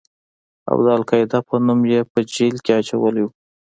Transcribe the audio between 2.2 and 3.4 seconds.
جېل کښې اچولى و.